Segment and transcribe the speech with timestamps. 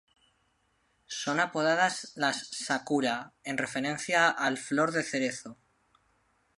[1.05, 5.59] Son apodadas las "Sakura", en referencia al flor de cerezo.